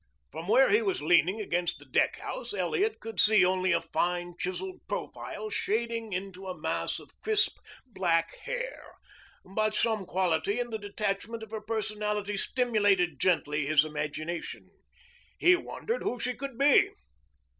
[0.31, 4.81] From where he was leaning against the deckhouse Elliot could see only a fine, chiseled
[4.87, 8.95] profile shading into a mass of crisp, black hair,
[9.45, 14.71] but some quality in the detachment of her personality stimulated gently his imagination.
[15.37, 16.89] He wondered who she could be.